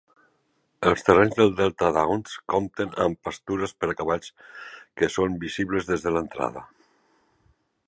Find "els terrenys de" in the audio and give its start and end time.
0.91-1.45